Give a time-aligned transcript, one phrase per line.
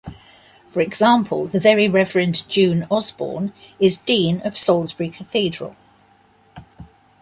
[0.71, 5.75] For example, the Very Reverend June Osborne is Dean of Salisbury Cathedral.